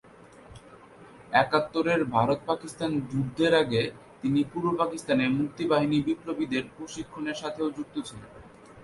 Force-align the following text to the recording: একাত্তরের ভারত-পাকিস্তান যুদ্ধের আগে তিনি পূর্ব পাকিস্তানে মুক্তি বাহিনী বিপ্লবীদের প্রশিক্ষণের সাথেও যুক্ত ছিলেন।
একাত্তরের 1.33 2.01
ভারত-পাকিস্তান 2.15 2.91
যুদ্ধের 3.09 3.53
আগে 3.55 3.81
তিনি 4.21 4.39
পূর্ব 4.43 4.67
পাকিস্তানে 4.77 5.25
মুক্তি 5.37 5.63
বাহিনী 5.67 5.97
বিপ্লবীদের 6.01 6.63
প্রশিক্ষণের 6.75 7.35
সাথেও 7.35 7.67
যুক্ত 7.69 7.95
ছিলেন। 8.07 8.29